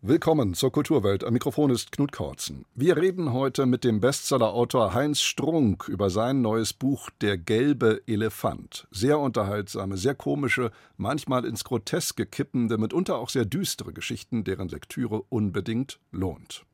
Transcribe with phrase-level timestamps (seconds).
[0.00, 1.24] Willkommen zur Kulturwelt.
[1.24, 2.64] Am Mikrofon ist Knut Kortzen.
[2.76, 8.86] Wir reden heute mit dem Bestsellerautor Heinz Strunk über sein neues Buch Der gelbe Elefant.
[8.92, 15.22] Sehr unterhaltsame, sehr komische, manchmal ins Groteske kippende, mitunter auch sehr düstere Geschichten, deren Lektüre
[15.30, 16.64] unbedingt lohnt.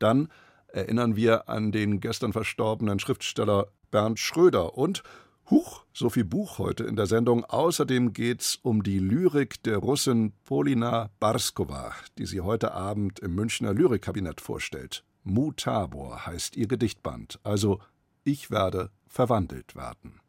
[0.00, 0.26] Dann
[0.66, 5.04] erinnern wir an den gestern verstorbenen Schriftsteller Bernd Schröder und
[5.50, 7.44] Huch, so viel Buch heute in der Sendung.
[7.44, 13.72] Außerdem geht's um die Lyrik der Russin Polina Barskova, die sie heute Abend im Münchner
[13.72, 15.04] Lyrikkabinett vorstellt.
[15.24, 17.80] Mutabor heißt ihr Gedichtband, also
[18.24, 20.20] Ich werde verwandelt werden.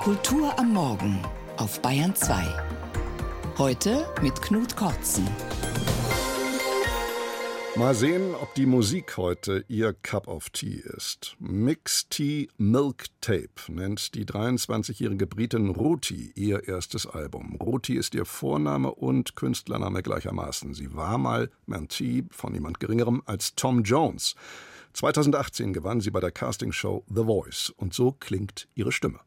[0.00, 1.18] Kultur am Morgen
[1.58, 2.42] auf Bayern 2.
[3.58, 5.28] Heute mit Knut Kortzen.
[7.76, 11.36] Mal sehen, ob die Musik heute ihr Cup of Tea ist.
[11.38, 17.56] Mix Tea Milk Tape nennt die 23-jährige Britin Ruti ihr erstes Album.
[17.56, 20.74] Ruti ist ihr Vorname und Künstlername gleichermaßen.
[20.74, 24.34] Sie war mal Mentee von niemand Geringerem als Tom Jones.
[24.94, 29.20] 2018 gewann sie bei der Castingshow The Voice und so klingt ihre Stimme.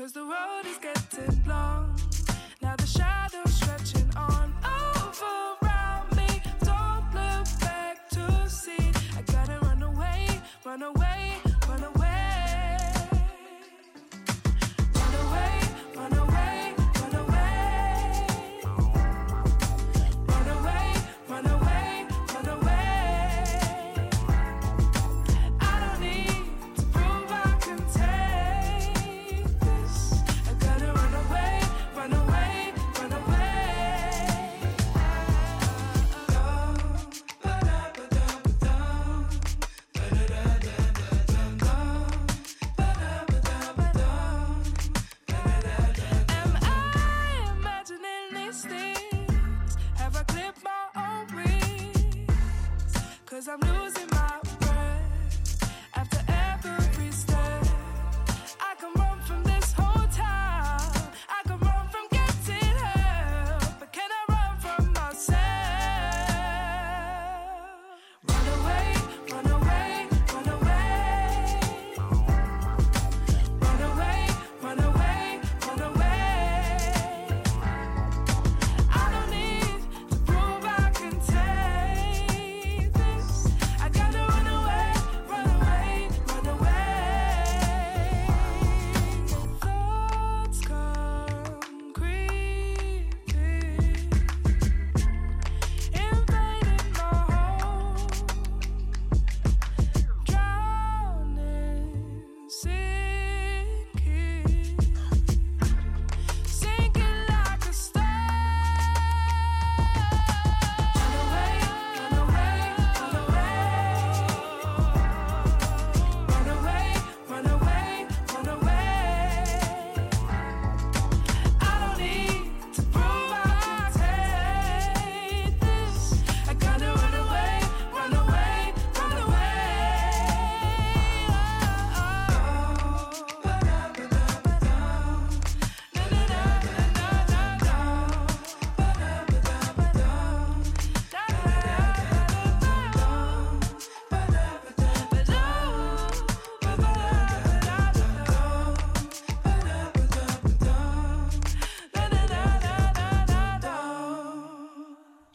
[0.00, 1.94] Cause the road is getting long.
[2.62, 6.40] Now the shadows stretching on over around me.
[6.64, 8.92] Don't look back to see.
[9.14, 10.26] I gotta run away,
[10.64, 11.19] run away.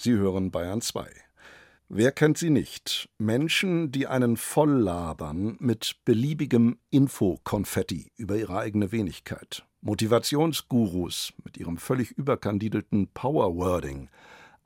[0.05, 1.07] Sie hören Bayern 2.
[1.89, 3.09] Wer kennt sie nicht?
[3.17, 9.65] Menschen, die einen volllabern mit beliebigem Infokonfetti über ihre eigene Wenigkeit.
[9.81, 14.11] Motivationsgurus mit ihrem völlig überkandidelten Powerwording.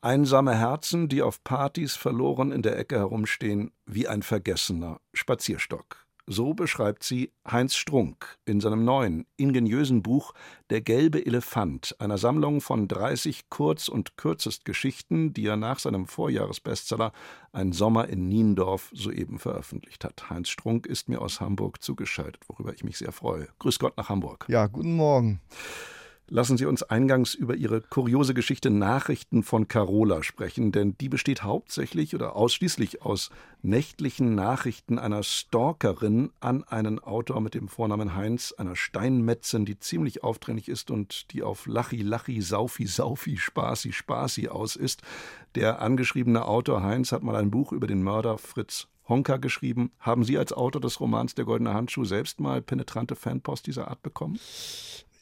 [0.01, 6.05] Einsame Herzen, die auf Partys verloren in der Ecke herumstehen, wie ein vergessener Spazierstock.
[6.31, 10.35] So beschreibt sie Heinz Strunk in seinem neuen, ingeniösen Buch
[10.69, 17.13] Der gelbe Elefant, einer Sammlung von 30 Kurz- und Kürzestgeschichten, die er nach seinem Vorjahresbestseller
[17.51, 20.29] Ein Sommer in Niendorf soeben veröffentlicht hat.
[20.29, 23.47] Heinz Strunk ist mir aus Hamburg zugeschaltet, worüber ich mich sehr freue.
[23.57, 24.45] Grüß Gott nach Hamburg.
[24.49, 25.41] Ja, guten Morgen.
[26.31, 31.41] Lassen Sie uns eingangs über Ihre kuriose Geschichte Nachrichten von Carola sprechen, denn die besteht
[31.41, 33.31] hauptsächlich oder ausschließlich aus
[33.63, 40.23] nächtlichen Nachrichten einer Stalkerin an einen Autor mit dem Vornamen Heinz, einer Steinmetzin, die ziemlich
[40.23, 45.01] aufdringlich ist und die auf Lachi, Lachi, Saufi, Saufi, Spaßi, Spaßi aus ist.
[45.55, 49.91] Der angeschriebene Autor Heinz hat mal ein Buch über den Mörder Fritz Honka geschrieben.
[49.99, 54.03] Haben Sie als Autor des Romans Der Goldene Handschuh selbst mal penetrante Fanpost dieser Art
[54.03, 54.39] bekommen?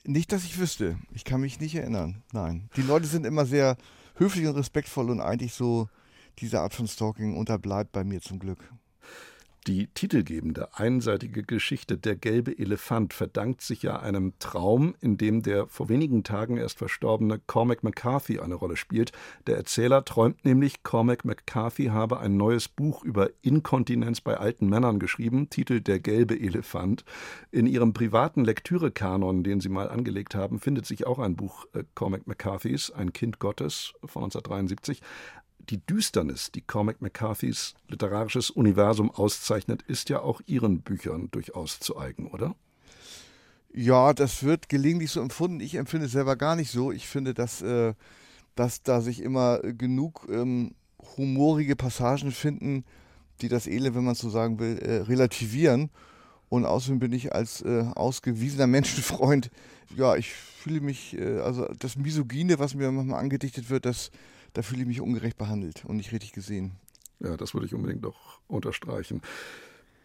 [0.07, 0.97] Nicht, dass ich wüsste.
[1.11, 2.23] Ich kann mich nicht erinnern.
[2.31, 2.69] Nein.
[2.77, 3.75] Die Leute sind immer sehr
[4.15, 5.89] höflich und respektvoll und eigentlich so
[6.39, 8.59] diese Art von Stalking unterbleibt bei mir zum Glück.
[9.67, 15.67] Die titelgebende einseitige Geschichte Der gelbe Elefant verdankt sich ja einem Traum, in dem der
[15.67, 19.11] vor wenigen Tagen erst verstorbene Cormac McCarthy eine Rolle spielt.
[19.45, 24.99] Der Erzähler träumt nämlich, Cormac McCarthy habe ein neues Buch über Inkontinenz bei alten Männern
[24.99, 27.03] geschrieben, Titel Der gelbe Elefant.
[27.51, 31.83] In ihrem privaten Lektürekanon, den sie mal angelegt haben, findet sich auch ein Buch äh,
[31.93, 35.01] Cormac McCarthys, Ein Kind Gottes von 1973
[35.69, 41.97] die Düsternis, die Cormac McCarthys literarisches Universum auszeichnet, ist ja auch Ihren Büchern durchaus zu
[41.97, 42.55] eigen, oder?
[43.73, 45.59] Ja, das wird gelegentlich so empfunden.
[45.59, 46.91] Ich empfinde es selber gar nicht so.
[46.91, 47.93] Ich finde, dass, äh,
[48.55, 50.73] dass da sich immer genug ähm,
[51.17, 52.85] humorige Passagen finden,
[53.41, 55.89] die das Elend, wenn man so sagen will, äh, relativieren.
[56.49, 59.51] Und außerdem bin ich als äh, ausgewiesener Menschenfreund,
[59.95, 64.11] ja, ich fühle mich, äh, also das Misogyne, was mir manchmal angedichtet wird, das
[64.57, 66.71] da fühle ich mich ungerecht behandelt und nicht richtig gesehen.
[67.19, 69.21] Ja, das würde ich unbedingt noch unterstreichen.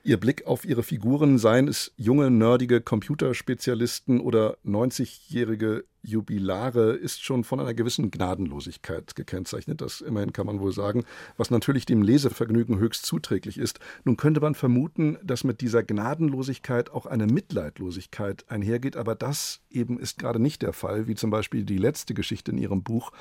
[0.05, 7.45] Ihr Blick auf Ihre Figuren, seien es junge, nerdige Computerspezialisten oder 90-jährige Jubilare, ist schon
[7.45, 9.81] von einer gewissen Gnadenlosigkeit gekennzeichnet.
[9.81, 11.05] Das immerhin kann man wohl sagen,
[11.39, 13.79] was natürlich dem Lesevergnügen höchst zuträglich ist.
[14.05, 19.99] Nun könnte man vermuten, dass mit dieser Gnadenlosigkeit auch eine Mitleidlosigkeit einhergeht, aber das eben
[19.99, 23.13] ist gerade nicht der Fall, wie zum Beispiel die letzte Geschichte in Ihrem Buch,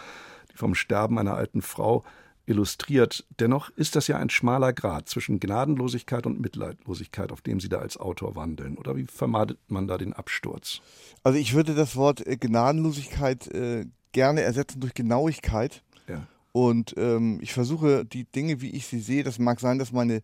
[0.52, 2.04] die vom Sterben einer alten Frau
[2.46, 3.26] illustriert.
[3.40, 7.80] Dennoch ist das ja ein schmaler Grad zwischen Gnadenlosigkeit und Mitleidlosigkeit, auf dem Sie da
[7.80, 8.78] als Autor wandeln.
[8.78, 10.82] Oder wie vermeidet man da den Absturz?
[11.24, 15.84] Also ich würde das Wort äh, Gnadenlosigkeit äh, gerne ersetzen durch Genauigkeit.
[16.08, 16.28] Ja.
[16.52, 20.22] Und ähm, ich versuche die Dinge, wie ich sie sehe, das mag sein, dass meine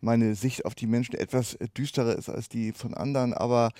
[0.00, 3.70] meine Sicht auf die Menschen etwas äh, düsterer ist als die von anderen, aber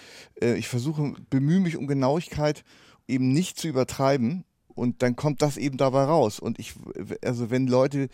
[0.41, 2.65] äh, ich versuche, bemühe mich um Genauigkeit,
[3.07, 4.45] eben nicht zu übertreiben
[4.75, 6.41] und dann kommt das eben dabei raus.
[6.41, 6.75] Und ich,
[7.25, 8.09] also wenn Leute,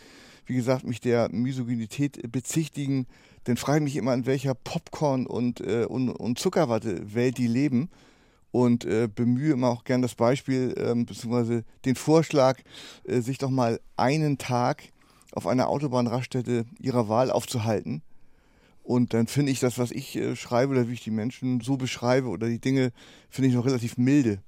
[0.47, 3.07] wie gesagt, mich der Misogynität bezichtigen,
[3.45, 7.91] dann frage ich mich immer, in welcher Popcorn- und, äh, und, und Zuckerwatte-Welt die leben.
[8.53, 12.59] Und äh, bemühe immer auch gern das Beispiel, äh, beziehungsweise den Vorschlag,
[13.05, 14.83] äh, sich doch mal einen Tag
[15.33, 18.03] auf einer Autobahnraststätte ihrer Wahl aufzuhalten.
[18.83, 21.77] Und dann finde ich das, was ich äh, schreibe oder wie ich die Menschen so
[21.77, 22.91] beschreibe oder die Dinge,
[23.29, 24.41] finde ich noch relativ milde.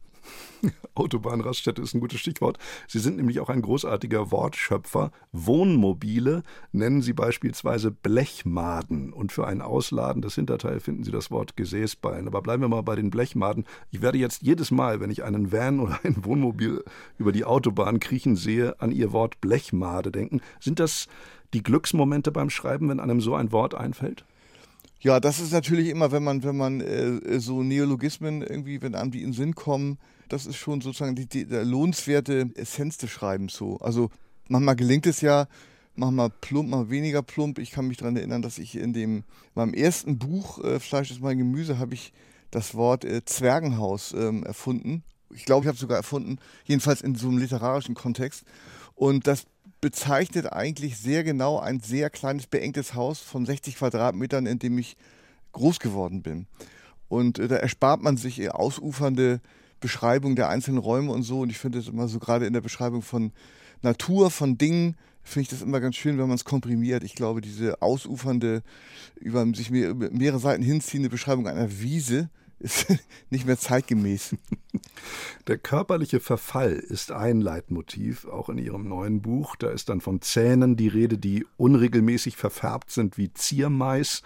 [0.94, 2.58] Autobahnraststätte ist ein gutes Stichwort.
[2.86, 5.10] Sie sind nämlich auch ein großartiger Wortschöpfer.
[5.32, 6.42] Wohnmobile
[6.72, 9.12] nennen Sie beispielsweise Blechmaden.
[9.12, 12.26] Und für ein ausladendes Hinterteil finden Sie das Wort Gesäßbein.
[12.26, 13.64] Aber bleiben wir mal bei den Blechmaden.
[13.90, 16.84] Ich werde jetzt jedes Mal, wenn ich einen Van oder ein Wohnmobil
[17.18, 20.40] über die Autobahn kriechen sehe, an Ihr Wort Blechmade denken.
[20.60, 21.08] Sind das
[21.54, 24.24] die Glücksmomente beim Schreiben, wenn einem so ein Wort einfällt?
[25.02, 29.10] Ja, das ist natürlich immer, wenn man, wenn man äh, so Neologismen irgendwie, wenn einem
[29.10, 33.54] die in den Sinn kommen, das ist schon sozusagen die, die lohnenswerte Essenz des Schreibens
[33.54, 33.78] so.
[33.78, 34.10] Also
[34.46, 35.48] manchmal gelingt es ja,
[35.96, 37.58] manchmal plump, mal weniger plump.
[37.58, 39.24] Ich kann mich daran erinnern, dass ich in dem
[39.56, 42.12] meinem ersten Buch äh, Fleisch ist mein Gemüse habe ich
[42.52, 45.02] das Wort äh, Zwergenhaus ähm, erfunden.
[45.34, 48.44] Ich glaube, ich habe es sogar erfunden, jedenfalls in so einem literarischen Kontext.
[48.94, 49.46] Und das
[49.82, 54.96] bezeichnet eigentlich sehr genau ein sehr kleines, beengtes Haus von 60 Quadratmetern, in dem ich
[55.50, 56.46] groß geworden bin.
[57.08, 59.40] Und äh, da erspart man sich äh, ausufernde
[59.80, 61.40] Beschreibungen der einzelnen Räume und so.
[61.40, 63.32] Und ich finde es immer so, gerade in der Beschreibung von
[63.82, 67.02] Natur, von Dingen, finde ich das immer ganz schön, wenn man es komprimiert.
[67.02, 68.62] Ich glaube, diese ausufernde,
[69.16, 72.30] über sich mehr, mehrere Seiten hinziehende Beschreibung einer Wiese,
[72.62, 72.86] ist
[73.30, 74.36] nicht mehr zeitgemäß.
[75.46, 79.56] Der körperliche Verfall ist ein Leitmotiv, auch in Ihrem neuen Buch.
[79.56, 84.22] Da ist dann von Zähnen die Rede, die unregelmäßig verfärbt sind wie Ziermais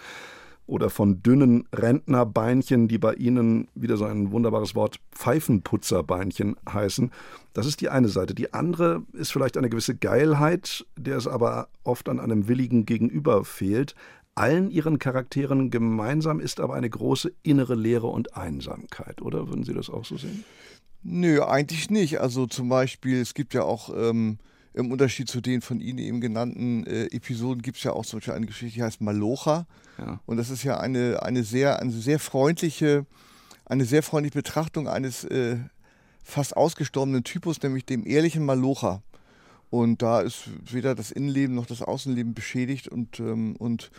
[0.66, 7.12] oder von dünnen Rentnerbeinchen, die bei Ihnen wieder so ein wunderbares Wort Pfeifenputzerbeinchen heißen.
[7.52, 8.35] Das ist die eine Seite.
[8.35, 13.45] Die andere ist vielleicht eine gewisse Geilheit, der es aber oft an einem willigen Gegenüber
[13.45, 13.95] fehlt.
[14.37, 19.49] Allen ihren Charakteren gemeinsam ist aber eine große innere Leere und Einsamkeit, oder?
[19.49, 20.45] Würden Sie das auch so sehen?
[21.02, 22.21] Nö, eigentlich nicht.
[22.21, 24.38] Also zum Beispiel, es gibt ja auch ähm,
[24.75, 28.19] im Unterschied zu den von Ihnen eben genannten äh, Episoden, gibt es ja auch zum
[28.19, 29.66] Beispiel eine Geschichte, die heißt Malocha.
[29.97, 30.21] Ja.
[30.26, 33.07] Und das ist ja eine, eine, sehr, eine sehr freundliche,
[33.64, 35.57] eine sehr freundliche Betrachtung eines äh,
[36.23, 39.02] fast ausgestorbenen Typus, nämlich dem ehrlichen Malocher.
[39.71, 43.90] Und da ist weder das Innenleben noch das Außenleben beschädigt und, ähm, und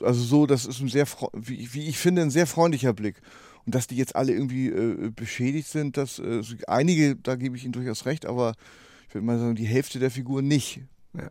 [0.00, 3.16] also so, das ist ein sehr, wie, wie ich finde, ein sehr freundlicher Blick.
[3.64, 7.64] Und dass die jetzt alle irgendwie äh, beschädigt sind, dass äh, einige, da gebe ich
[7.64, 8.54] Ihnen durchaus recht, aber
[9.08, 10.80] ich würde mal sagen, die Hälfte der Figuren nicht.
[11.14, 11.28] Ja.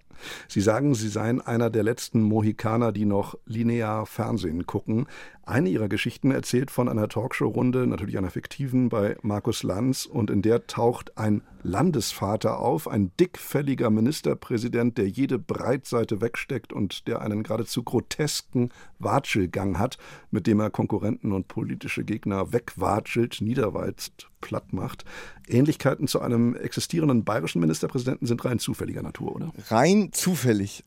[0.48, 5.08] Sie sagen, Sie seien einer der letzten Mohikaner, die noch linear Fernsehen gucken.
[5.44, 10.06] Eine Ihrer Geschichten erzählt von einer Talkshow-Runde, natürlich einer fiktiven, bei Markus Lanz.
[10.06, 17.08] Und in der taucht ein Landesvater auf, ein dickfälliger Ministerpräsident, der jede Breitseite wegsteckt und
[17.08, 19.98] der einen geradezu grotesken Watschelgang hat,
[20.32, 25.06] mit dem er Konkurrenten und politische Gegner wegwatschelt, niederwalzt, platt macht.
[25.48, 29.52] Ähnlichkeiten zu einem existierenden bayerischen Ministerpräsidenten sind rein zufälliger Natur, oder?
[29.70, 30.84] Rein zufällig.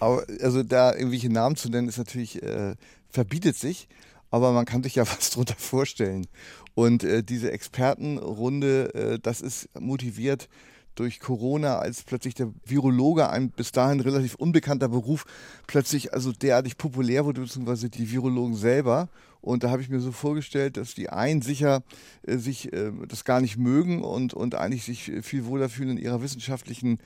[0.00, 2.74] Aber also da irgendwelche Namen zu nennen, ist natürlich, äh,
[3.08, 3.88] verbietet sich,
[4.30, 6.26] aber man kann sich ja was drunter vorstellen.
[6.74, 10.48] Und äh, diese Expertenrunde, äh, das ist motiviert
[10.94, 15.26] durch Corona, als plötzlich der Virologe, ein bis dahin relativ unbekannter Beruf,
[15.66, 19.08] plötzlich also derartig populär wurde, beziehungsweise die Virologen selber.
[19.42, 21.82] Und da habe ich mir so vorgestellt, dass die einen sicher
[22.26, 25.98] äh, sich äh, das gar nicht mögen und, und eigentlich sich viel wohler fühlen in
[25.98, 26.98] ihrer wissenschaftlichen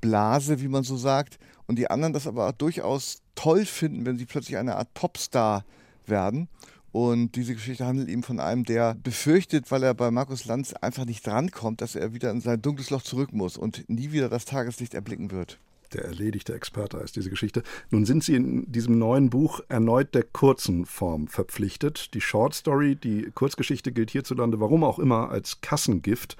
[0.00, 1.38] Blase, wie man so sagt.
[1.66, 5.64] Und die anderen das aber auch durchaus toll finden, wenn sie plötzlich eine Art Popstar
[6.08, 6.48] werden.
[6.92, 11.04] Und diese Geschichte handelt eben von einem, der befürchtet, weil er bei Markus Lanz einfach
[11.04, 14.46] nicht drankommt, dass er wieder in sein dunkles Loch zurück muss und nie wieder das
[14.46, 15.58] Tageslicht erblicken wird.
[15.92, 17.62] Der erledigte Experte heißt diese Geschichte.
[17.90, 22.14] Nun sind Sie in diesem neuen Buch erneut der kurzen Form verpflichtet.
[22.14, 26.36] Die Short Story, die Kurzgeschichte gilt hierzulande, warum auch immer, als Kassengift.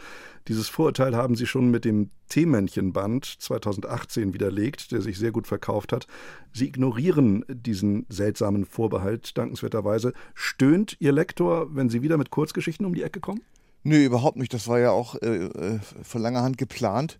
[0.48, 5.92] Dieses Vorurteil haben Sie schon mit dem Teemännchenband 2018 widerlegt, der sich sehr gut verkauft
[5.92, 6.06] hat.
[6.52, 10.12] Sie ignorieren diesen seltsamen Vorbehalt dankenswerterweise.
[10.34, 13.42] Stöhnt Ihr Lektor, wenn Sie wieder mit Kurzgeschichten um die Ecke kommen?
[13.82, 14.52] Nö, überhaupt nicht.
[14.52, 17.18] Das war ja auch äh, äh von langer Hand geplant.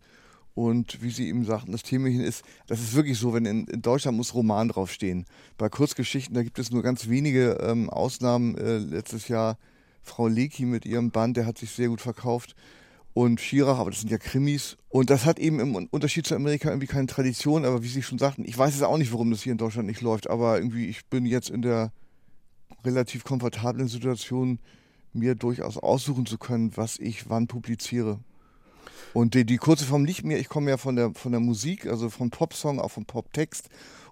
[0.57, 3.83] Und wie Sie eben sagten, das Themchen ist, das ist wirklich so, wenn in, in,
[3.83, 5.27] Deutschland muss Roman draufstehen.
[5.59, 8.57] Bei Kurzgeschichten, da gibt es nur ganz wenige ähm, Ausnahmen.
[8.57, 9.59] Äh, letztes Jahr
[10.03, 12.57] Frau Leki mit ihrem Band, der hat sich sehr gut verkauft
[13.13, 14.79] und Schirach, aber das sind ja Krimis.
[14.89, 18.19] Und das hat eben im Unterschied zu Amerika irgendwie keine Tradition, aber wie Sie schon
[18.19, 20.87] sagten, ich weiß jetzt auch nicht, warum das hier in Deutschland nicht läuft, aber irgendwie,
[20.87, 21.93] ich bin jetzt in der
[22.83, 24.59] relativ komfortablen Situation,
[25.13, 28.21] mir durchaus aussuchen zu können, was ich wann publiziere.
[29.13, 31.87] Und die, die kurze Form liegt mir, ich komme ja von der, von der Musik,
[31.87, 33.69] also vom Popsong, auch vom Poptext.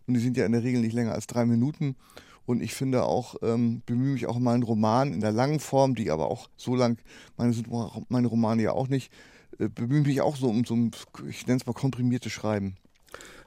[0.07, 1.97] Und die sind ja in der Regel nicht länger als drei Minuten.
[2.47, 5.95] Und ich finde auch, ähm, bemühe mich auch mal einen Roman in der langen Form,
[5.95, 6.99] die aber auch so lang,
[7.37, 7.69] meine sind
[8.09, 9.11] meine Romane ja auch nicht,
[9.59, 10.90] äh, bemühe mich auch so um so ein,
[11.28, 12.76] ich nenne es mal komprimiertes Schreiben.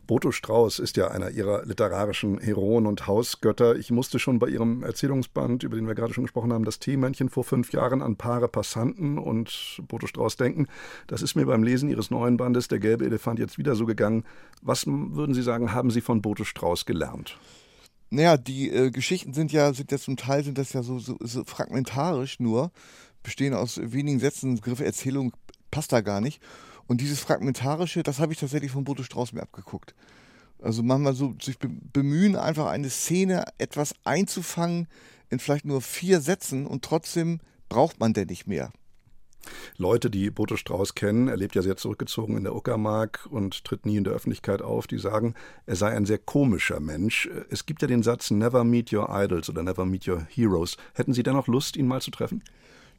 [0.08, 3.76] Boto Strauß ist ja einer ihrer literarischen Heroen und Hausgötter.
[3.76, 7.30] Ich musste schon bei ihrem Erzählungsband, über den wir gerade schon gesprochen haben, das Teemännchen
[7.30, 10.68] vor fünf Jahren an Paare Passanten und Boto Strauß denken.
[11.08, 14.24] Das ist mir beim Lesen ihres neuen Bandes Der gelbe Elefant jetzt wieder so gegangen.
[14.62, 17.38] Was würden Sie sagen, haben Sie von Boto Strauß gelernt?
[18.10, 21.18] Naja, die äh, Geschichten sind ja, sind ja zum Teil sind das ja so, so,
[21.20, 22.72] so fragmentarisch nur,
[23.22, 25.34] bestehen aus wenigen Sätzen, Begriff Erzählung
[25.70, 26.42] passt da gar nicht.
[26.88, 29.94] Und dieses Fragmentarische, das habe ich tatsächlich von Bodo Strauß mir abgeguckt.
[30.62, 34.88] Also manchmal so sich bemühen, einfach eine Szene etwas einzufangen
[35.29, 37.39] in vielleicht nur vier Sätzen und trotzdem
[37.70, 38.72] braucht man denn nicht mehr.
[39.77, 43.86] Leute, die Boto Strauß kennen, er lebt ja sehr zurückgezogen in der Uckermark und tritt
[43.86, 47.29] nie in der Öffentlichkeit auf, die sagen, er sei ein sehr komischer Mensch.
[47.50, 50.77] Es gibt ja den Satz Never meet your idols oder Never meet your heroes.
[50.94, 52.44] Hätten Sie dennoch Lust, ihn mal zu treffen?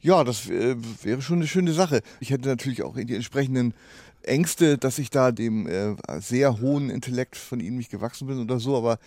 [0.01, 2.03] Ja, das äh, wäre schon eine schöne Sache.
[2.21, 3.75] Ich hätte natürlich auch die entsprechenden
[4.23, 8.61] Ängste, dass ich da dem äh, sehr hohen Intellekt von ihm nicht gewachsen bin oder
[8.61, 8.99] so, aber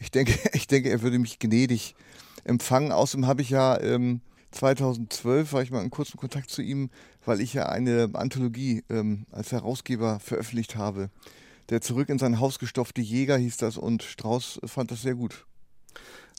[0.00, 1.94] ich denke, ich denke, er würde mich gnädig
[2.44, 2.90] empfangen.
[2.90, 4.20] Außerdem habe ich ja ähm,
[4.52, 6.90] 2012 war ich mal in kurzem Kontakt zu ihm,
[7.24, 11.10] weil ich ja eine Anthologie ähm, als Herausgeber veröffentlicht habe.
[11.68, 15.46] Der Zurück in sein Haus gestopfte Jäger hieß das und Strauß fand das sehr gut.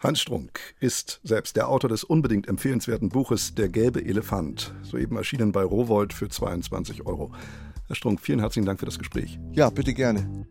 [0.03, 5.51] Hans Strunk ist selbst der Autor des unbedingt empfehlenswerten Buches Der gelbe Elefant, soeben erschienen
[5.51, 7.31] bei Rowold für 22 Euro.
[7.85, 9.37] Herr Strunk, vielen herzlichen Dank für das Gespräch.
[9.51, 10.47] Ja, bitte gerne.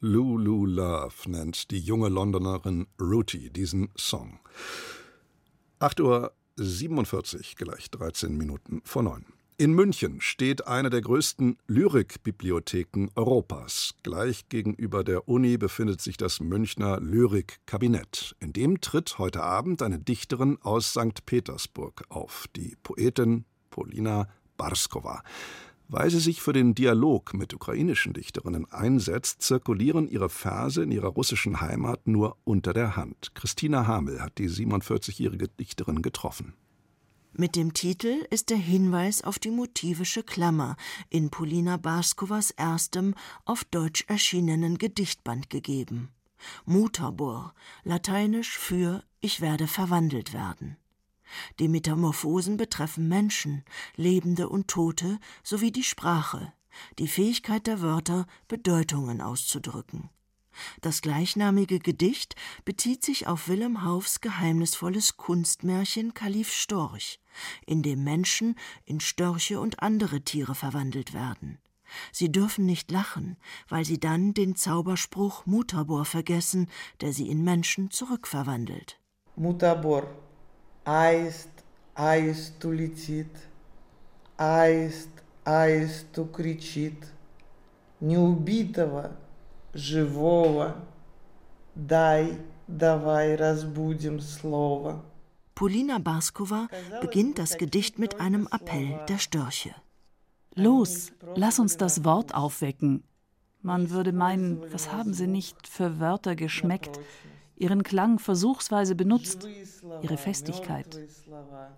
[0.00, 4.38] Lulu Love nennt die junge Londonerin Ruti diesen Song.
[5.80, 9.24] 8.47 Uhr, gleich 13 Minuten vor 9.
[9.56, 13.94] In München steht eine der größten Lyrikbibliotheken Europas.
[14.04, 18.36] Gleich gegenüber der Uni befindet sich das Münchner Lyrikkabinett.
[18.38, 21.26] In dem tritt heute Abend eine Dichterin aus St.
[21.26, 25.24] Petersburg auf, die Poetin Polina Barskova.
[25.88, 31.08] Weil sie sich für den Dialog mit ukrainischen Dichterinnen einsetzt, zirkulieren ihre Verse in ihrer
[31.08, 33.34] russischen Heimat nur unter der Hand.
[33.34, 36.52] Christina Hamel hat die 47-jährige Dichterin getroffen.
[37.32, 40.76] Mit dem Titel ist der Hinweis auf die motivische Klammer
[41.08, 46.10] in Polina Barskowas erstem auf Deutsch erschienenen Gedichtband gegeben.
[46.66, 50.76] Mutabor, lateinisch für Ich werde verwandelt werden.
[51.58, 53.64] Die Metamorphosen betreffen Menschen,
[53.96, 56.52] Lebende und Tote sowie die Sprache,
[56.98, 60.10] die Fähigkeit der Wörter, Bedeutungen auszudrücken.
[60.80, 67.20] Das gleichnamige Gedicht bezieht sich auf Willem Haufs geheimnisvolles Kunstmärchen Kalif Storch,
[67.66, 71.58] in dem Menschen in Störche und andere Tiere verwandelt werden.
[72.12, 73.36] Sie dürfen nicht lachen,
[73.68, 76.68] weil sie dann den Zauberspruch Mutabor vergessen,
[77.00, 79.00] der sie in Menschen zurückverwandelt.
[79.36, 80.06] Mutabor
[80.87, 81.49] Аист,
[81.95, 83.31] аисту летит,
[84.37, 85.09] аист,
[85.45, 87.05] аисту кричит,
[87.99, 89.11] неубитого,
[89.73, 90.75] живого,
[91.75, 95.03] дай, давай разбудим слово.
[95.55, 96.67] Polina Barskova
[96.99, 99.75] beginnt das Gedicht mit einem Appell der Störche.
[100.55, 103.03] Los, lass uns das Wort aufwecken.
[103.61, 106.99] Man würde meinen, was haben sie nicht für Wörter geschmeckt,
[107.57, 109.47] ihren Klang versuchsweise benutzt,
[110.01, 110.99] ihre Festigkeit.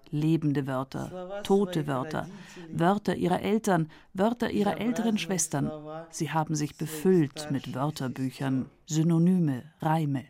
[0.09, 2.27] Lebende Wörter, tote Wörter,
[2.71, 5.71] Wörter ihrer Eltern, Wörter ihrer älteren Schwestern.
[6.09, 10.25] Sie haben sich befüllt mit Wörterbüchern, Synonyme, Reime.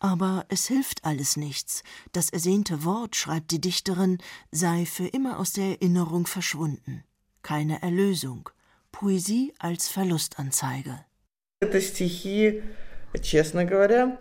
[0.00, 1.82] Aber es hilft alles nichts.
[2.12, 4.18] Das ersehnte Wort, schreibt die Dichterin,
[4.52, 7.02] sei für immer aus der Erinnerung verschwunden.
[7.42, 8.48] Keine Erlösung.
[8.92, 11.04] Poesie als Verlustanzeige.
[11.60, 12.62] Это стихи,
[13.20, 14.18] честно говоря,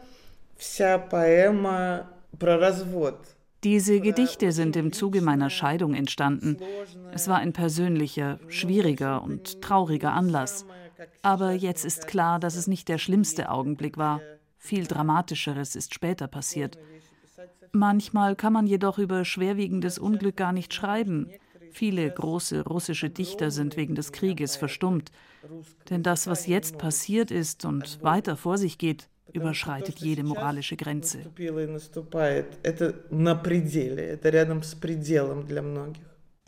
[3.64, 6.56] diese Gedichte sind im Zuge meiner Scheidung entstanden.
[7.12, 10.66] Es war ein persönlicher, schwieriger und trauriger Anlass.
[11.22, 14.20] Aber jetzt ist klar, dass es nicht der schlimmste Augenblick war.
[14.58, 16.78] Viel Dramatischeres ist später passiert.
[17.72, 21.30] Manchmal kann man jedoch über schwerwiegendes Unglück gar nicht schreiben.
[21.72, 25.10] Viele große russische Dichter sind wegen des Krieges verstummt.
[25.88, 31.24] Denn das, was jetzt passiert ist und weiter vor sich geht, überschreitet jede moralische Grenze.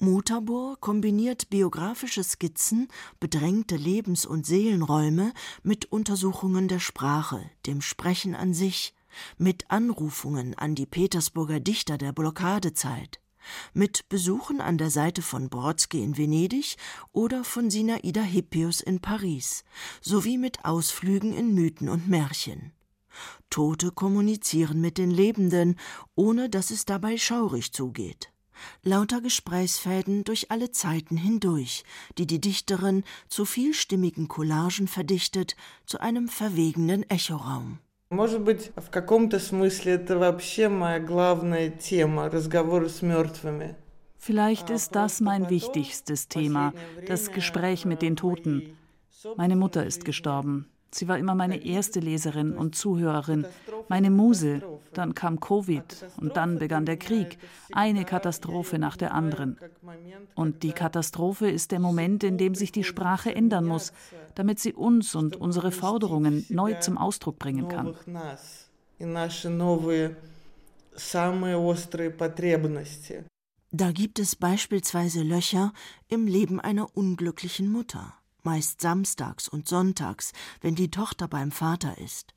[0.00, 2.88] Mutabor kombiniert biografische Skizzen,
[3.20, 5.32] bedrängte Lebens- und Seelenräume
[5.62, 8.94] mit Untersuchungen der Sprache, dem Sprechen an sich,
[9.38, 13.20] mit Anrufungen an die Petersburger Dichter der Blockadezeit,
[13.72, 16.76] mit Besuchen an der Seite von Brodsky in Venedig
[17.12, 19.64] oder von Sinaida Hippius in Paris,
[20.00, 22.72] sowie mit Ausflügen in Mythen und Märchen.
[23.50, 25.78] Tote kommunizieren mit den Lebenden,
[26.14, 28.30] ohne dass es dabei schaurig zugeht.
[28.82, 31.84] Lauter Gesprächsfäden durch alle Zeiten hindurch,
[32.18, 37.78] die die Dichterin zu vielstimmigen Collagen verdichtet, zu einem verwegenen Echoraum.
[38.09, 43.75] Может быть, в каком-то смысле это вообще моя главная тема разговоры с мертвыми.
[44.17, 46.73] Vielleicht ist das mein wichtigstes Thema,
[47.07, 48.75] das Gespräch mit den Toten.
[49.37, 50.67] Meine Mutter ist gestorben.
[50.94, 53.46] Sie war immer meine erste Leserin und Zuhörerin,
[53.88, 54.62] meine Muse.
[54.92, 57.36] Dann kam Covid und dann begann der Krieg,
[57.72, 59.58] eine Katastrophe nach der anderen.
[60.36, 63.92] Und die Katastrophe ist der Moment, in dem sich die Sprache ändern muss,
[64.36, 67.96] damit sie uns und unsere Forderungen neu zum Ausdruck bringen kann.
[73.72, 75.72] Da gibt es beispielsweise Löcher
[76.06, 82.34] im Leben einer unglücklichen Mutter meist samstags und sonntags, wenn die Tochter beim Vater ist.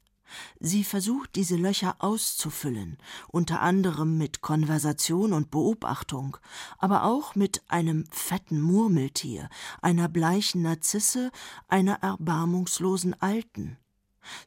[0.60, 6.38] Sie versucht, diese Löcher auszufüllen, unter anderem mit Konversation und Beobachtung,
[6.78, 9.50] aber auch mit einem fetten Murmeltier,
[9.82, 11.32] einer bleichen Narzisse,
[11.68, 13.78] einer erbarmungslosen Alten.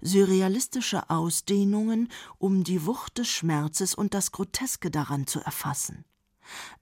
[0.03, 6.05] Surrealistische Ausdehnungen, um die Wucht des Schmerzes und das Groteske daran zu erfassen.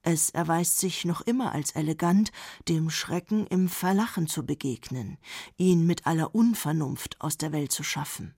[0.03, 2.33] Es erweist sich noch immer als elegant,
[2.69, 5.19] dem Schrecken im Verlachen zu begegnen,
[5.57, 8.35] ihn mit aller Unvernunft aus der Welt zu schaffen.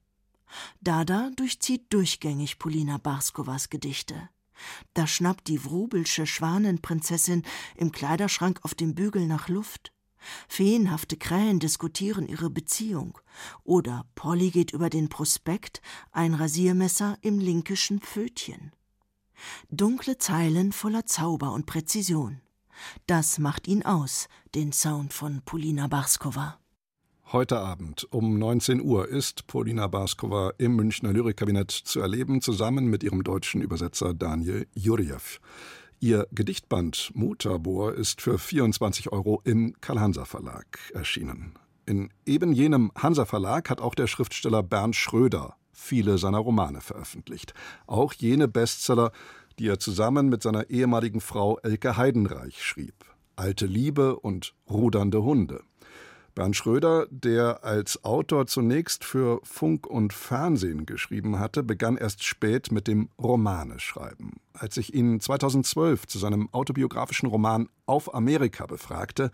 [0.80, 4.28] Dada durchzieht durchgängig Polina Barskowas Gedichte.
[4.94, 7.44] Da schnappt die Wrubelsche Schwanenprinzessin
[7.76, 9.92] im Kleiderschrank auf dem Bügel nach Luft.
[10.48, 13.18] Feenhafte Krähen diskutieren ihre Beziehung.
[13.64, 15.80] Oder Polly geht über den Prospekt,
[16.12, 18.72] ein Rasiermesser im linkischen Pfötchen.
[19.70, 22.40] Dunkle Zeilen voller Zauber und Präzision.
[23.07, 26.59] Das macht ihn aus, den Sound von Polina Barskova.
[27.33, 33.05] Heute Abend um 19 Uhr ist Polina Barskova im Münchner Lyrikkabinett zu erleben, zusammen mit
[33.05, 35.38] ihrem deutschen Übersetzer Daniel Jurjew.
[36.00, 41.55] Ihr Gedichtband Mutabor ist für 24 Euro im Karl-Hanser Verlag erschienen.
[41.87, 47.54] In eben jenem Hansa Verlag hat auch der Schriftsteller Bernd Schröder viele seiner Romane veröffentlicht.
[47.86, 49.12] Auch jene Bestseller,
[49.58, 52.94] die er zusammen mit seiner ehemaligen Frau Elke Heidenreich schrieb.
[53.36, 55.62] Alte Liebe und Rudernde Hunde.
[56.34, 62.70] Bernd Schröder, der als Autor zunächst für Funk und Fernsehen geschrieben hatte, begann erst spät
[62.70, 64.34] mit dem Romaneschreiben.
[64.52, 69.30] Als ich ihn 2012 zu seinem autobiografischen Roman Auf Amerika befragte,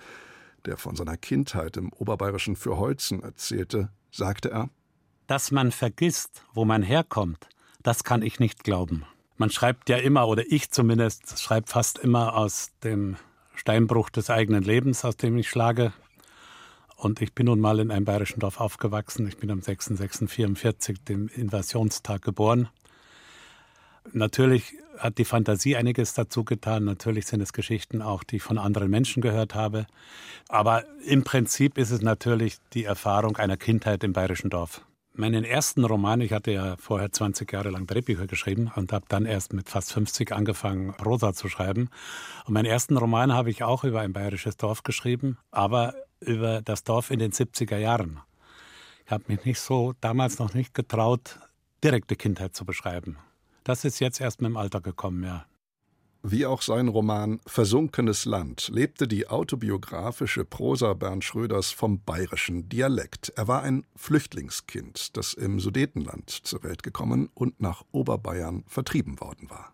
[0.64, 4.70] der von seiner Kindheit im oberbayerischen Fürholzen erzählte, sagte er:
[5.26, 7.48] Dass man vergisst, wo man herkommt,
[7.82, 9.04] das kann ich nicht glauben.
[9.36, 13.16] Man schreibt ja immer, oder ich zumindest, schreibe fast immer aus dem
[13.54, 15.92] Steinbruch des eigenen Lebens, aus dem ich schlage.
[16.96, 19.26] Und ich bin nun mal in einem bayerischen Dorf aufgewachsen.
[19.28, 22.68] Ich bin am 6.6.44, dem Invasionstag, geboren.
[24.12, 26.84] Natürlich hat die Fantasie einiges dazu getan.
[26.84, 29.86] Natürlich sind es Geschichten auch, die ich von anderen Menschen gehört habe.
[30.48, 34.80] Aber im Prinzip ist es natürlich die Erfahrung einer Kindheit im bayerischen Dorf.
[35.18, 39.24] Meinen ersten Roman, ich hatte ja vorher 20 Jahre lang Drehbücher geschrieben und habe dann
[39.24, 41.88] erst mit fast 50 angefangen, Prosa zu schreiben.
[42.44, 46.84] Und meinen ersten Roman habe ich auch über ein bayerisches Dorf geschrieben, aber über das
[46.84, 48.20] Dorf in den 70er Jahren.
[49.06, 51.38] Ich habe mich nicht so damals noch nicht getraut,
[51.82, 53.16] direkte Kindheit zu beschreiben.
[53.64, 55.46] Das ist jetzt erst mit dem Alter gekommen, ja.
[56.28, 63.32] Wie auch sein Roman Versunkenes Land lebte die autobiografische Prosa Bernd Schröders vom bayerischen Dialekt.
[63.36, 69.50] Er war ein Flüchtlingskind, das im Sudetenland zur Welt gekommen und nach Oberbayern vertrieben worden
[69.50, 69.72] war.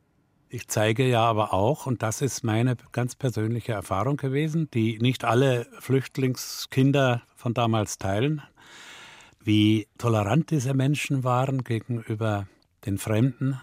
[0.50, 5.24] Ich zeige ja aber auch, und das ist meine ganz persönliche Erfahrung gewesen, die nicht
[5.24, 8.42] alle Flüchtlingskinder von damals teilen,
[9.42, 12.46] wie tolerant diese Menschen waren gegenüber
[12.84, 13.58] den Fremden,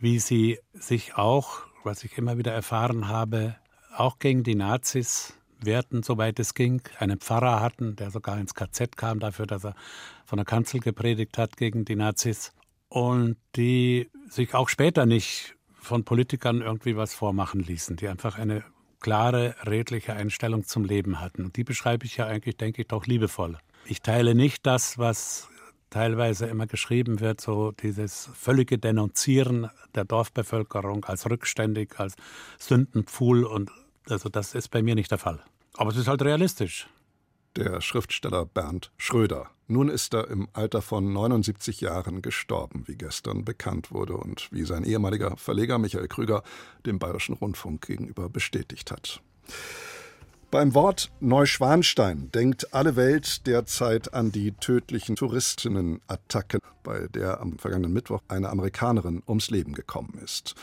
[0.00, 3.56] wie sie sich auch, was ich immer wieder erfahren habe,
[3.96, 8.96] auch gegen die Nazis wehrten, soweit es ging, einen Pfarrer hatten, der sogar ins KZ
[8.96, 9.74] kam dafür, dass er
[10.24, 12.52] von der Kanzel gepredigt hat gegen die Nazis
[12.88, 18.64] und die sich auch später nicht von Politikern irgendwie was vormachen ließen, die einfach eine
[19.00, 21.44] klare, redliche Einstellung zum Leben hatten.
[21.46, 23.58] Und die beschreibe ich ja eigentlich, denke ich, doch liebevoll.
[23.86, 25.48] Ich teile nicht das, was
[25.90, 32.14] teilweise immer geschrieben wird, so dieses völlige Denunzieren der Dorfbevölkerung als rückständig, als
[32.58, 33.70] Sündenpfuhl und
[34.08, 35.40] also das ist bei mir nicht der Fall.
[35.74, 36.88] Aber es ist halt realistisch
[37.56, 39.50] der Schriftsteller Bernd Schröder.
[39.66, 44.64] Nun ist er im Alter von 79 Jahren gestorben, wie gestern bekannt wurde und wie
[44.64, 46.42] sein ehemaliger Verleger Michael Krüger
[46.86, 49.20] dem Bayerischen Rundfunk gegenüber bestätigt hat.
[50.50, 57.92] Beim Wort Neuschwanstein denkt alle Welt derzeit an die tödlichen Touristinnen-Attacken, bei der am vergangenen
[57.92, 60.56] Mittwoch eine Amerikanerin ums Leben gekommen ist.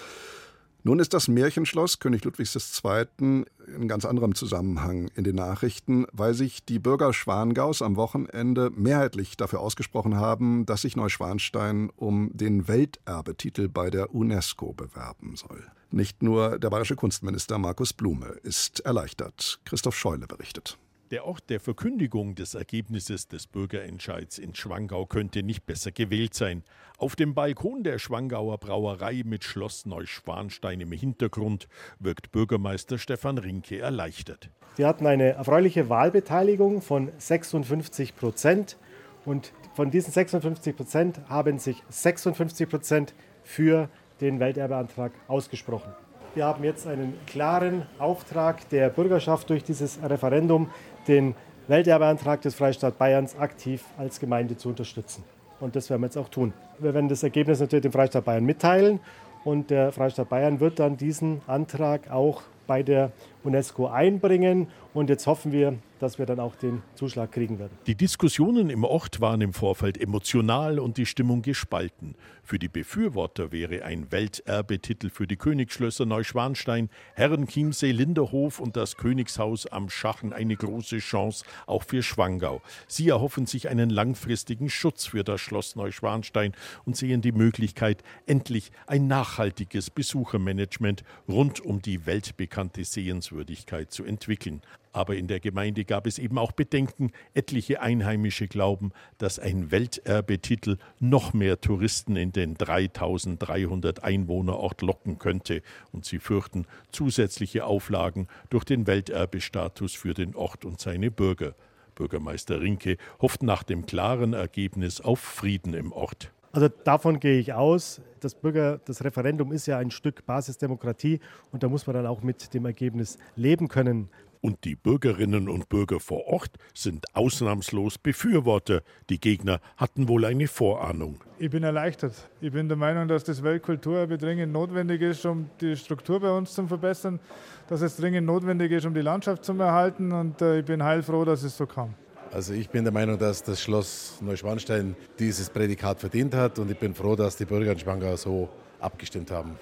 [0.88, 3.44] Nun ist das Märchenschloss König Ludwigs II.
[3.68, 9.36] in ganz anderem Zusammenhang in den Nachrichten, weil sich die Bürger Schwangaus am Wochenende mehrheitlich
[9.36, 15.62] dafür ausgesprochen haben, dass sich Neuschwanstein um den Welterbetitel bei der UNESCO bewerben soll.
[15.92, 19.60] Nicht nur der bayerische Kunstminister Markus Blume ist erleichtert.
[19.66, 20.78] Christoph Scheule berichtet.
[21.12, 26.64] Der Ort der Verkündigung des Ergebnisses des Bürgerentscheids in Schwangau könnte nicht besser gewählt sein.
[26.98, 33.80] Auf dem Balkon der Schwangauer Brauerei mit Schloss Neuschwanstein im Hintergrund wirkt Bürgermeister Stefan Rinke
[33.80, 34.50] erleichtert.
[34.76, 38.76] Wir hatten eine erfreuliche Wahlbeteiligung von 56 Prozent
[39.24, 43.88] und von diesen 56 Prozent haben sich 56 Prozent für
[44.20, 45.94] den Welterbeantrag ausgesprochen.
[46.38, 50.70] Wir haben jetzt einen klaren Auftrag der Bürgerschaft durch dieses Referendum,
[51.08, 51.36] den
[51.68, 55.24] Welterbeantrag des Freistaat Bayerns aktiv als Gemeinde zu unterstützen.
[55.60, 56.54] Und das werden wir jetzt auch tun.
[56.80, 59.00] Wir werden das Ergebnis natürlich dem Freistaat Bayern mitteilen
[59.44, 63.12] und der Freistaat Bayern wird dann diesen Antrag auch bei der
[63.44, 64.68] UNESCO einbringen.
[64.94, 67.78] Und jetzt hoffen wir, dass wir dann auch den Zuschlag kriegen werden.
[67.86, 72.16] Die Diskussionen im Ort waren im Vorfeld emotional und die Stimmung gespalten.
[72.44, 79.68] Für die Befürworter wäre ein Welterbetitel für die Königsschlösser Neuschwanstein, Herrenchiemsee, Linderhof und das Königshaus
[79.68, 82.62] am Schachen eine große Chance, auch für Schwangau.
[82.88, 86.54] Sie erhoffen sich einen langfristigen Schutz für das Schloss Neuschwanstein
[86.86, 94.04] und sehen die Möglichkeit, endlich ein nachhaltiges Besuchermanagement rund um die weltbekannte Sehenswürdigkeit Glaubwürdigkeit zu
[94.04, 94.62] entwickeln.
[94.94, 97.12] Aber in der Gemeinde gab es eben auch Bedenken.
[97.36, 105.62] Etliche Einheimische glauben, dass ein Welterbetitel noch mehr Touristen in den 3300 Einwohnerort locken könnte.
[105.92, 111.54] Und sie fürchten zusätzliche Auflagen durch den Welterbestatus für den Ort und seine Bürger.
[111.94, 116.32] Bürgermeister Rinke hofft nach dem klaren Ergebnis auf Frieden im Ort.
[116.58, 118.02] Also davon gehe ich aus.
[118.20, 121.20] Das Bürger, das Referendum ist ja ein Stück Basisdemokratie
[121.52, 124.10] und da muss man dann auch mit dem Ergebnis leben können.
[124.42, 128.82] Und die Bürgerinnen und Bürger vor Ort sind ausnahmslos Befürworter.
[129.12, 131.24] Die Gegner hatten wohl eine Vorahnung.
[131.38, 132.28] Ich bin erleichtert.
[132.42, 136.56] Ich bin der Meinung, dass das Weltkulturerbe dringend notwendig ist, um die Struktur bei uns
[136.56, 137.20] zu verbessern,
[137.68, 140.12] dass es dringend notwendig ist, um die Landschaft zu erhalten.
[140.12, 141.94] Und äh, ich bin heilfroh, dass es so kam.
[142.34, 146.78] Also ich bin der Meinung, dass das Schloss Neuschwanstein dieses Prädikat verdient hat und ich
[146.78, 149.58] bin froh, dass die Bürger in Schwangau so abgestimmt haben.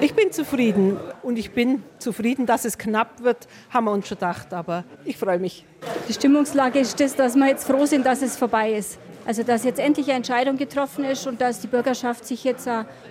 [0.00, 4.16] Ich bin zufrieden und ich bin zufrieden, dass es knapp wird, haben wir uns schon
[4.16, 5.64] gedacht, aber ich freue mich.
[6.08, 8.98] Die Stimmungslage ist das, dass wir jetzt froh sind, dass es vorbei ist.
[9.28, 12.66] Also dass jetzt endlich eine Entscheidung getroffen ist und dass die Bürgerschaft sich jetzt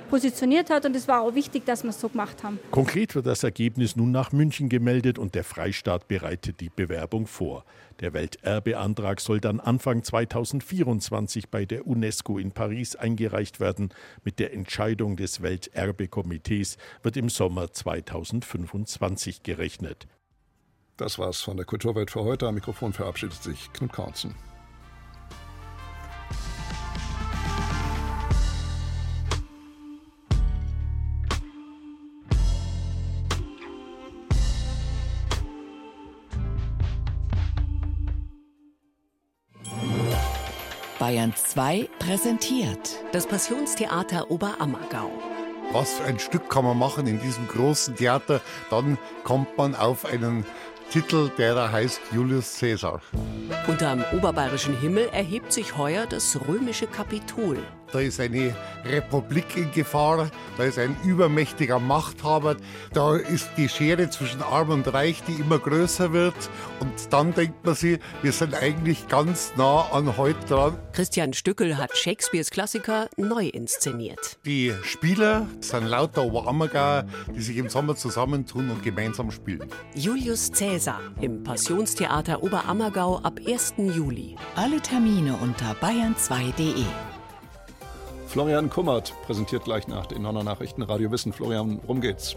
[0.10, 2.58] positioniert hat und es war auch wichtig, dass wir es so gemacht haben.
[2.72, 7.66] Konkret wird das Ergebnis nun nach München gemeldet und der Freistaat bereitet die Bewerbung vor.
[8.00, 13.90] Der Welterbeantrag soll dann Anfang 2024 bei der UNESCO in Paris eingereicht werden.
[14.24, 20.08] Mit der Entscheidung des Welterbekomitees wird im Sommer 2025 gerechnet.
[20.98, 22.48] Das war's von der Kulturwelt für heute.
[22.48, 24.34] Am Mikrofon verabschiedet sich Knut Kautzen.
[41.08, 45.10] Bayern 2 präsentiert das Passionstheater Oberammergau.
[45.72, 48.42] Was für ein Stück kann man machen in diesem großen Theater?
[48.70, 50.46] Dann kommt man auf einen
[50.90, 53.00] Titel, der da heißt Julius Caesar.
[53.68, 57.60] Unterm oberbayerischen Himmel erhebt sich heuer das römische Kapitol.
[57.92, 58.54] Da ist eine
[58.86, 62.58] Republik in Gefahr, da ist ein übermächtiger Machthaber,
[62.94, 66.36] da ist die Schere zwischen Arm und Reich, die immer größer wird.
[66.80, 70.78] Und dann denkt man sich, wir sind eigentlich ganz nah an heute dran.
[70.92, 74.38] Christian Stückel hat Shakespeares Klassiker neu inszeniert.
[74.46, 79.70] Die Spieler sind lauter Oberammergauer, die sich im Sommer zusammentun und gemeinsam spielen.
[79.96, 83.76] Julius Caesar im Passionstheater Oberammergau ab 1.
[83.78, 84.36] Juli.
[84.56, 86.86] Alle Termine unter bayern2.de.
[88.28, 91.32] Florian Kummert präsentiert gleich nach den Nonner Nachrichten Radio Wissen.
[91.32, 92.36] Florian, worum geht's?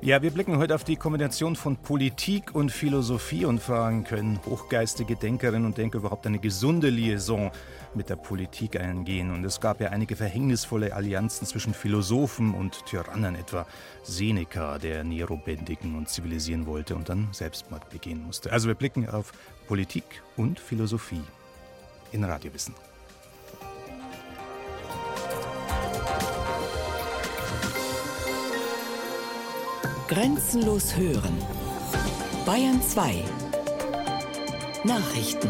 [0.00, 5.14] Ja, wir blicken heute auf die Kombination von Politik und Philosophie und fragen, können hochgeistige
[5.14, 7.50] Denkerinnen und Denker überhaupt eine gesunde Liaison
[7.94, 9.30] mit der Politik eingehen?
[9.30, 13.66] Und es gab ja einige verhängnisvolle Allianzen zwischen Philosophen und Tyrannen, etwa
[14.02, 18.52] Seneca, der Nero bändigen und zivilisieren wollte und dann Selbstmord begehen musste.
[18.52, 19.32] Also wir blicken auf
[19.68, 21.22] Politik und Philosophie
[22.12, 22.74] in Radiowissen.
[30.14, 31.36] Grenzenlos hören.
[32.46, 33.24] Bayern 2.
[34.84, 35.48] Nachrichten.